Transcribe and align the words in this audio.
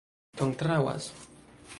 kontraŭas 0.39 1.11